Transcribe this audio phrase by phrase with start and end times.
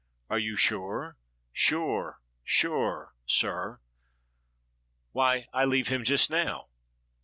[0.31, 1.15] "Are you sure?"
[1.53, 3.81] "Sure, sure, sir.
[5.11, 6.69] Why, I leave him just now."